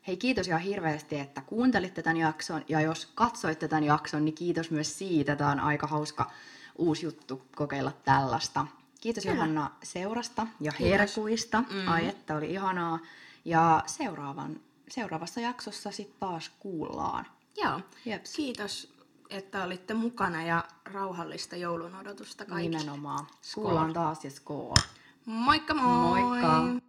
Hei, 0.06 0.16
kiitos 0.16 0.48
ihan 0.48 0.60
hirveästi, 0.60 1.18
että 1.18 1.40
kuuntelitte 1.40 2.02
tämän 2.02 2.16
jakson. 2.16 2.64
Ja 2.68 2.80
jos 2.80 3.06
katsoitte 3.14 3.68
tämän 3.68 3.84
jakson, 3.84 4.24
niin 4.24 4.34
kiitos 4.34 4.70
myös 4.70 4.98
siitä. 4.98 5.36
Tämä 5.36 5.50
on 5.50 5.60
aika 5.60 5.86
hauska 5.86 6.30
uusi 6.76 7.06
juttu 7.06 7.42
kokeilla 7.56 7.92
tällaista. 8.04 8.66
Kiitos 9.00 9.24
Johanna 9.24 9.70
seurasta 9.82 10.46
ja 10.60 10.72
herkuista. 10.80 11.64
Mm. 11.70 11.88
Ai 11.88 12.08
että 12.08 12.34
oli 12.34 12.50
ihanaa. 12.50 12.98
Ja 13.44 13.82
seuraavan, 13.86 14.60
seuraavassa 14.90 15.40
jaksossa 15.40 15.90
sitten 15.90 16.20
taas 16.20 16.50
kuullaan. 16.58 17.26
Joo, 17.56 17.80
Jeps. 18.04 18.32
kiitos, 18.36 18.94
että 19.30 19.64
olitte 19.64 19.94
mukana 19.94 20.42
ja 20.42 20.64
rauhallista 20.84 21.56
joulun 21.56 21.94
odotusta 21.94 22.44
kaikille. 22.44 22.78
Nimenomaan. 22.78 23.26
Skål. 23.42 23.64
Kuullaan 23.64 23.92
taas 23.92 24.24
ja 24.24 24.30
skool. 24.30 24.74
Moikka 25.24 25.74
moi! 25.74 26.20
Moikka! 26.20 26.87